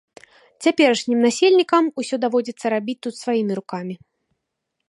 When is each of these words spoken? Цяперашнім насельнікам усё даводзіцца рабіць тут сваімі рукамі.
Цяперашнім 0.65 1.19
насельнікам 1.25 1.83
усё 2.03 2.15
даводзіцца 2.25 2.65
рабіць 2.77 2.99
тут 3.07 3.13
сваімі 3.23 3.53
рукамі. 3.63 3.95